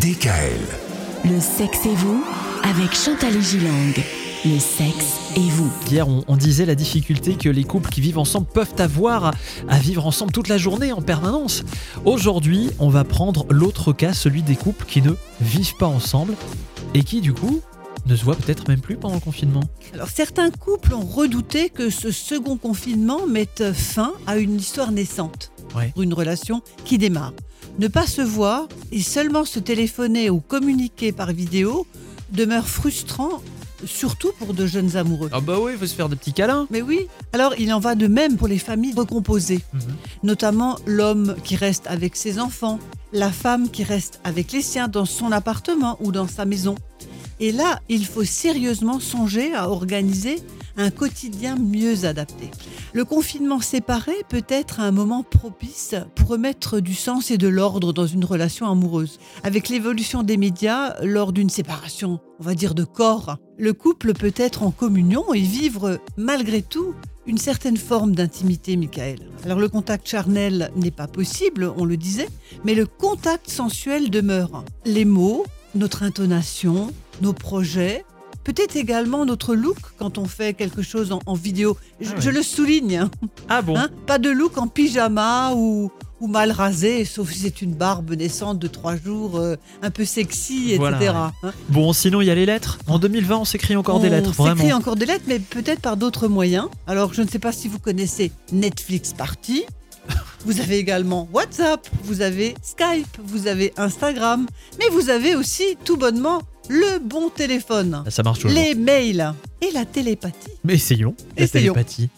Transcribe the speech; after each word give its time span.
DKL. 0.00 0.58
Le 1.30 1.38
sexe 1.38 1.84
et 1.84 1.94
vous 1.94 2.24
avec 2.64 2.94
Chantal 2.94 3.38
Gilang. 3.42 3.92
Le 4.46 4.58
sexe 4.58 5.18
et 5.36 5.40
vous. 5.50 5.70
Hier, 5.90 6.08
on, 6.08 6.24
on 6.28 6.36
disait 6.36 6.64
la 6.64 6.74
difficulté 6.74 7.34
que 7.34 7.50
les 7.50 7.64
couples 7.64 7.90
qui 7.90 8.00
vivent 8.00 8.16
ensemble 8.18 8.46
peuvent 8.46 8.72
avoir 8.78 9.26
à, 9.26 9.30
à 9.68 9.78
vivre 9.78 10.06
ensemble 10.06 10.32
toute 10.32 10.48
la 10.48 10.56
journée 10.56 10.92
en 10.92 11.02
permanence. 11.02 11.62
Aujourd'hui, 12.06 12.70
on 12.78 12.88
va 12.88 13.04
prendre 13.04 13.44
l'autre 13.50 13.92
cas, 13.92 14.14
celui 14.14 14.42
des 14.42 14.56
couples 14.56 14.86
qui 14.86 15.02
ne 15.02 15.12
vivent 15.42 15.76
pas 15.76 15.86
ensemble 15.88 16.34
et 16.94 17.04
qui, 17.04 17.20
du 17.20 17.34
coup, 17.34 17.60
ne 18.06 18.16
se 18.16 18.24
voient 18.24 18.34
peut-être 18.36 18.68
même 18.68 18.80
plus 18.80 18.96
pendant 18.96 19.14
le 19.16 19.20
confinement. 19.20 19.62
Alors 19.92 20.08
certains 20.08 20.50
couples 20.50 20.94
ont 20.94 21.04
redouté 21.04 21.68
que 21.68 21.90
ce 21.90 22.10
second 22.10 22.56
confinement 22.56 23.26
mette 23.26 23.72
fin 23.74 24.12
à 24.26 24.38
une 24.38 24.56
histoire 24.56 24.90
naissante, 24.90 25.52
Ouais. 25.76 25.90
pour 25.92 26.02
une 26.02 26.14
relation 26.14 26.62
qui 26.86 26.96
démarre. 26.98 27.32
Ne 27.78 27.88
pas 27.88 28.06
se 28.06 28.20
voir 28.22 28.68
et 28.92 29.00
seulement 29.02 29.44
se 29.44 29.58
téléphoner 29.58 30.30
ou 30.30 30.40
communiquer 30.40 31.12
par 31.12 31.32
vidéo 31.32 31.86
demeure 32.30 32.68
frustrant, 32.68 33.42
surtout 33.84 34.30
pour 34.38 34.54
de 34.54 34.66
jeunes 34.66 34.96
amoureux. 34.96 35.30
Ah 35.32 35.40
bah 35.40 35.56
oui, 35.60 35.72
il 35.74 35.78
faut 35.78 35.86
se 35.86 35.94
faire 35.94 36.08
des 36.08 36.16
petits 36.16 36.32
câlins. 36.32 36.66
Mais 36.70 36.82
oui, 36.82 37.06
alors 37.32 37.54
il 37.58 37.72
en 37.72 37.80
va 37.80 37.94
de 37.94 38.06
même 38.06 38.36
pour 38.36 38.48
les 38.48 38.58
familles 38.58 38.94
recomposées, 38.94 39.60
Mhm. 39.72 39.80
notamment 40.22 40.78
l'homme 40.86 41.34
qui 41.44 41.56
reste 41.56 41.86
avec 41.86 42.14
ses 42.16 42.38
enfants, 42.38 42.78
la 43.12 43.30
femme 43.32 43.70
qui 43.70 43.84
reste 43.84 44.20
avec 44.24 44.52
les 44.52 44.62
siens 44.62 44.88
dans 44.88 45.04
son 45.06 45.32
appartement 45.32 45.96
ou 46.00 46.12
dans 46.12 46.28
sa 46.28 46.44
maison. 46.44 46.74
Et 47.40 47.52
là, 47.52 47.80
il 47.88 48.06
faut 48.06 48.24
sérieusement 48.24 49.00
songer 49.00 49.52
à 49.54 49.68
organiser 49.68 50.36
un 50.76 50.90
quotidien 50.90 51.56
mieux 51.56 52.04
adapté. 52.04 52.50
Le 52.92 53.04
confinement 53.04 53.60
séparé 53.60 54.12
peut 54.28 54.44
être 54.48 54.80
un 54.80 54.90
moment 54.90 55.22
propice 55.22 55.94
pour 56.14 56.28
remettre 56.28 56.80
du 56.80 56.94
sens 56.94 57.30
et 57.30 57.38
de 57.38 57.48
l'ordre 57.48 57.92
dans 57.92 58.06
une 58.06 58.24
relation 58.24 58.70
amoureuse. 58.70 59.18
Avec 59.42 59.68
l'évolution 59.68 60.22
des 60.22 60.36
médias, 60.36 60.94
lors 61.02 61.32
d'une 61.32 61.50
séparation, 61.50 62.20
on 62.40 62.42
va 62.42 62.54
dire 62.54 62.74
de 62.74 62.84
corps, 62.84 63.36
le 63.58 63.72
couple 63.72 64.12
peut 64.14 64.34
être 64.36 64.62
en 64.62 64.70
communion 64.70 65.32
et 65.34 65.40
vivre 65.40 66.00
malgré 66.16 66.62
tout 66.62 66.94
une 67.26 67.38
certaine 67.38 67.76
forme 67.76 68.14
d'intimité, 68.14 68.76
Michael. 68.76 69.20
Alors 69.44 69.58
le 69.58 69.68
contact 69.68 70.08
charnel 70.08 70.70
n'est 70.74 70.90
pas 70.90 71.06
possible, 71.06 71.72
on 71.76 71.84
le 71.84 71.96
disait, 71.96 72.28
mais 72.64 72.74
le 72.74 72.86
contact 72.86 73.48
sensuel 73.48 74.10
demeure. 74.10 74.64
Les 74.84 75.04
mots, 75.04 75.44
notre 75.74 76.02
intonation, 76.02 76.90
nos 77.20 77.32
projets, 77.32 78.04
peut-être 78.44 78.76
également 78.76 79.24
notre 79.24 79.54
look 79.54 79.76
quand 79.98 80.18
on 80.18 80.24
fait 80.26 80.54
quelque 80.54 80.82
chose 80.82 81.12
en, 81.12 81.20
en 81.26 81.34
vidéo. 81.34 81.76
Je, 82.00 82.08
Ah 82.10 82.14
ouais. 82.14 82.20
je 82.20 82.30
le 82.30 82.42
souligne, 82.42 82.96
hein, 82.96 83.10
Ah 83.48 83.62
bon 83.62 83.76
hein, 83.76 83.88
pas 84.06 84.18
de 84.18 84.30
look 84.30 84.58
en 84.58 84.66
pyjama 84.68 85.52
ou, 85.54 85.90
ou 86.20 86.26
mal 86.26 86.50
rasé, 86.52 87.04
sauf 87.04 87.30
si 87.32 87.40
c'est 87.40 87.62
une 87.62 87.72
barbe 87.74 88.12
naissante 88.12 88.58
de 88.58 88.68
trois 88.68 88.96
jours, 88.96 89.36
euh, 89.38 89.56
un 89.82 89.90
peu 89.90 90.04
sexy, 90.04 90.72
etc. 90.72 91.12
hein. 91.14 91.32
Bon, 91.68 91.92
sinon, 91.92 92.20
il 92.20 92.26
y 92.26 92.30
a 92.30 92.34
les 92.34 92.46
lettres. 92.46 92.78
En 92.88 92.98
2020, 92.98 93.38
on 93.38 93.44
s'écrit 93.44 93.76
encore 93.76 94.00
des 94.00 94.08
lettres, 94.10 94.32
On 94.38 94.46
s'écrit 94.46 94.72
encore 94.72 94.96
des 94.96 95.06
lettres, 95.06 95.24
mais 95.26 95.38
peut-être 95.38 95.80
par 95.80 95.96
d'autres 95.96 96.28
moyens. 96.28 96.68
Alors, 96.86 97.12
je 97.14 97.22
ne 97.22 97.28
sais 97.28 97.38
pas 97.38 97.52
si 97.52 97.68
vous 97.68 97.78
connaissez 97.78 98.30
Netflix 98.52 99.12
Party. 99.12 99.64
Vous 100.44 100.60
avez 100.60 100.78
également 100.78 101.28
WhatsApp, 101.32 101.88
vous 102.02 102.20
avez 102.22 102.56
Skype, 102.60 103.06
vous 103.24 103.46
avez 103.46 103.72
Instagram, 103.76 104.48
mais 104.80 104.88
vous 104.90 105.08
avez 105.08 105.36
aussi 105.36 105.76
tout 105.84 105.96
bonnement 105.96 106.42
le 106.68 106.98
bon 106.98 107.28
téléphone, 107.28 108.02
Ah, 108.06 108.10
Ça 108.10 108.22
marche 108.22 108.40
toujours. 108.40 108.56
les 108.58 108.74
mails 108.74 109.32
et 109.60 109.70
la 109.72 109.84
télépathie. 109.84 110.50
Mais 110.64 110.74
essayons, 110.74 111.14
la 111.36 111.44
Essayons. 111.44 111.74
télépathie. 111.74 112.08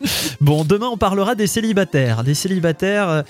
bon, 0.40 0.64
demain, 0.64 0.88
on 0.88 0.96
parlera 0.96 1.34
des 1.34 1.46
célibataires. 1.46 2.22
Des 2.24 2.34
célibataires 2.34 3.08
euh, 3.08 3.22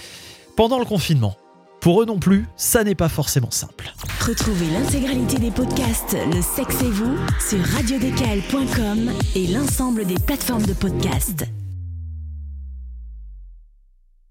pendant 0.57 0.79
le 0.79 0.85
confinement. 0.85 1.37
Pour 1.81 2.01
eux 2.03 2.07
non 2.07 2.19
plus, 2.19 2.47
ça 2.57 2.83
n'est 2.83 2.95
pas 2.95 3.11
forcément 3.11 3.51
simple. 3.51 3.93
Retrouvez 4.27 4.67
l'intégralité 4.71 5.37
des 5.39 5.51
podcasts 5.51 6.17
Le 6.33 6.41
sexe 6.41 6.81
et 6.83 6.91
vous 6.91 7.15
sur 7.47 7.59
radiodécal.com 7.75 9.13
et 9.35 9.47
l'ensemble 9.49 10.07
des 10.07 10.15
plateformes 10.15 10.65
de 10.65 10.73
podcasts. 10.73 11.45